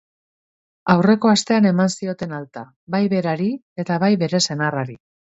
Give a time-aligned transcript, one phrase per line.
[0.93, 2.63] Aurreko astean eman zioten alta,
[2.97, 3.51] bai berari,
[3.85, 4.99] eta bai bere senarrari.